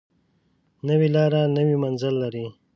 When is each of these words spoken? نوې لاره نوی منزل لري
نوې 0.87 1.07
لاره 1.15 1.41
نوی 1.55 1.75
منزل 1.83 2.13
لري 2.23 2.45